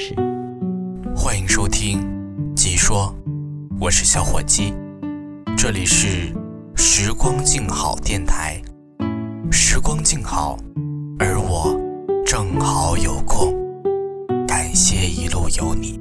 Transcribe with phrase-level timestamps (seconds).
[0.00, 0.14] 事？
[1.14, 2.00] 欢迎收听
[2.54, 3.14] 《鸡说》，
[3.78, 4.72] 我是小伙鸡，
[5.58, 6.34] 这里是
[6.74, 8.58] 时光静好电台。
[9.50, 10.58] 时光静好，
[11.18, 11.78] 而我
[12.24, 13.54] 正好有空，
[14.48, 16.00] 感谢一路有你。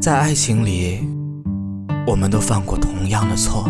[0.00, 1.06] 在爱情里，
[2.06, 3.68] 我们都犯过同样的错，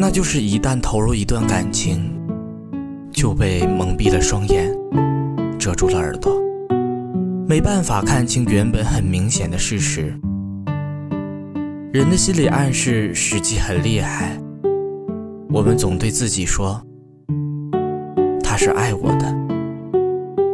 [0.00, 2.08] 那就是一旦投入一段感情，
[3.10, 4.72] 就被蒙蔽了双眼，
[5.58, 6.40] 遮住了耳朵，
[7.48, 10.14] 没办法看清原本很明显的事实。
[11.92, 14.38] 人的心理暗示实际很厉害，
[15.50, 16.80] 我们总对自己说
[18.40, 19.34] ：“他是爱我的，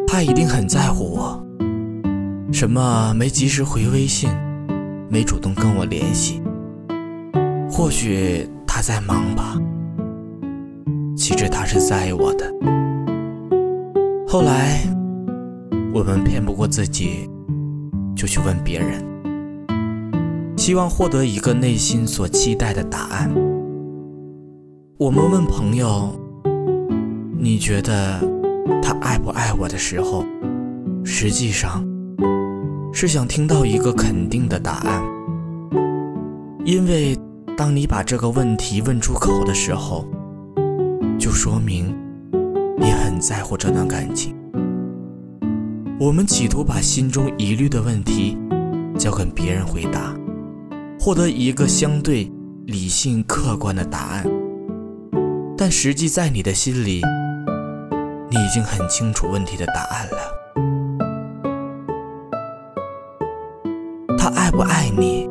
[0.06, 1.46] 他一定很在乎我。”
[2.50, 4.30] 什么没及时回微信，
[5.10, 6.40] 没主动跟我联系，
[7.68, 9.56] 或许他在忙吧。
[11.16, 12.52] 其实他是在意我的。
[14.26, 14.80] 后来
[15.92, 17.30] 我们骗不过自己，
[18.16, 19.00] 就去问别人，
[20.56, 23.32] 希望获得一个内心所期待的答案。
[24.98, 26.10] 我们问朋友
[27.38, 28.18] ：“你觉得
[28.82, 30.24] 他爱不爱我？”的时候，
[31.04, 31.86] 实际上。
[32.92, 35.02] 是想听到一个肯定的答案，
[36.64, 37.16] 因为
[37.56, 40.04] 当你把这个问题问出口的时候，
[41.16, 41.96] 就说明
[42.76, 44.34] 你很在乎这段感情。
[46.00, 48.36] 我们企图把心中疑虑的问题
[48.98, 50.12] 交给别人回答，
[50.98, 52.28] 获得一个相对
[52.66, 54.26] 理性客观的答案，
[55.56, 57.00] 但实际在你的心里，
[58.30, 60.18] 你已经很清楚问题的答案了。
[64.18, 65.28] 他爱不爱你？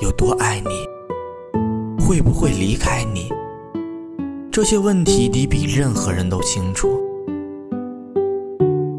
[0.00, 0.85] 有多爱你？
[2.06, 3.28] 会不会离开你？
[4.52, 7.02] 这些问题你比任何人都清楚。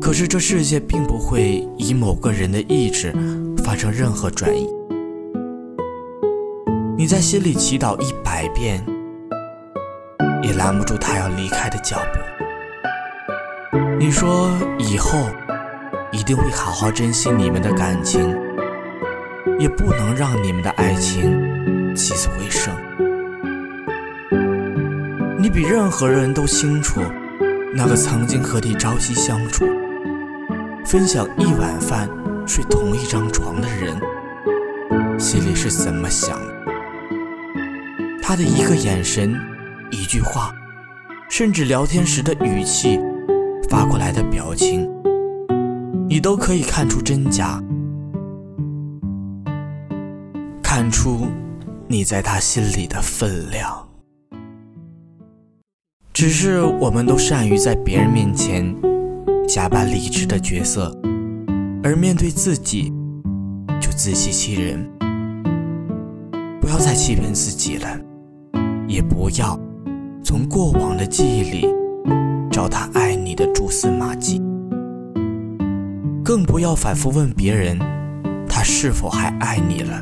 [0.01, 3.15] 可是这世界并不会以某个人的意志
[3.63, 4.67] 发生任何转移。
[6.97, 8.85] 你在心里祈祷一百遍，
[10.43, 13.77] 也拦不住他要离开的脚步。
[13.97, 15.17] 你说以后
[16.11, 18.35] 一定会好好珍惜你们的感情。
[19.59, 21.31] 也不能让你们的爱情
[21.97, 22.73] 起死回生。
[25.39, 27.01] 你比任何人都清楚，
[27.73, 29.65] 那个曾经和你朝夕相处、
[30.85, 32.07] 分享一碗饭、
[32.45, 33.99] 睡同一张床的人，
[35.19, 36.53] 心里是怎么想的。
[38.21, 39.35] 他的一个眼神、
[39.89, 40.53] 一句话，
[41.29, 42.99] 甚至聊天时的语气、
[43.69, 44.87] 发过来的表情，
[46.09, 47.61] 你都可以看出真假。
[50.61, 51.27] 看出
[51.89, 53.87] 你在他心里的分量，
[56.11, 58.75] 只是我们都善于在别人面前
[59.47, 60.93] 假扮理智的角色，
[61.81, 62.91] 而面对自己
[63.79, 64.85] 就自欺欺人。
[66.59, 67.87] 不要再欺骗自己了，
[68.85, 69.57] 也不要
[70.21, 71.69] 从过往的记忆里
[72.51, 74.41] 找他爱你的蛛丝马迹，
[76.21, 77.79] 更不要反复问别人
[78.45, 80.01] 他是否还爱你了。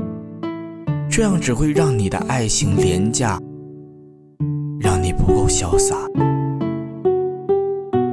[1.16, 3.40] 这样只会让你的爱情廉价，
[4.78, 5.96] 让你不够潇洒。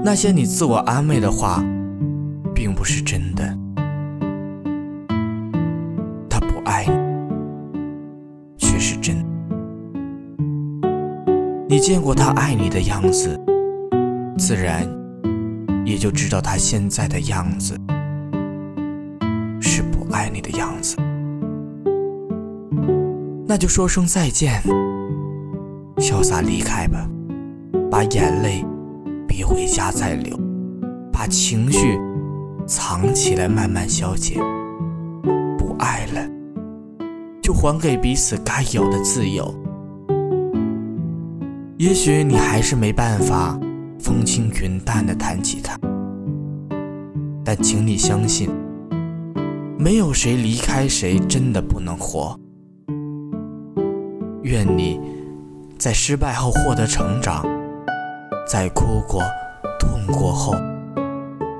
[0.04, 1.60] 那些你自我安慰的话，
[2.54, 3.42] 并不是真的。
[6.30, 6.94] 他不爱你，
[8.56, 9.16] 却是真。
[11.69, 13.37] 你见过他爱你的样子，
[14.38, 14.88] 自然
[15.84, 17.76] 也就知道他现在的样子
[19.60, 20.96] 是不爱你的样子。
[23.52, 24.62] 那就说声再见，
[25.99, 27.06] 潇洒离开吧，
[27.90, 28.64] 把眼泪
[29.28, 30.34] 别回家再流，
[31.12, 32.00] 把情绪
[32.66, 34.40] 藏起来慢慢消解。
[35.58, 36.26] 不爱了，
[37.43, 39.55] 就还给彼此该有的自由。
[41.76, 43.60] 也许你还是没办法
[44.00, 45.78] 风轻云淡地谈起他，
[47.44, 48.48] 但请你相信，
[49.78, 52.34] 没有谁离开谁真的不能活。
[54.43, 55.00] 愿你
[55.79, 57.47] 在失败后获得成长，
[58.47, 59.23] 在哭过、
[59.79, 60.55] 痛过后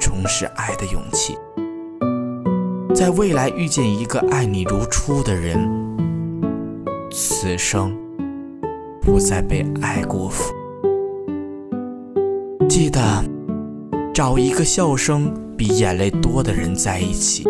[0.01, 1.37] 重拾爱的勇气，
[2.95, 5.59] 在未来遇见一个爱你如初的人，
[7.11, 7.97] 此生
[9.01, 10.53] 不再被爱辜负。
[12.69, 13.01] 记得
[14.13, 17.47] 找一个笑声比眼泪多的人在一起。